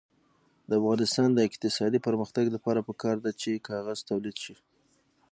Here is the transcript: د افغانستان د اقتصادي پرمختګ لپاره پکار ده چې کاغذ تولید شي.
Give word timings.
د 0.69 0.71
افغانستان 0.81 1.29
د 1.33 1.39
اقتصادي 1.49 1.99
پرمختګ 2.07 2.45
لپاره 2.55 2.85
پکار 2.89 3.15
ده 3.25 3.31
چې 3.41 3.63
کاغذ 3.69 3.99
تولید 4.09 4.37
شي. 4.43 4.55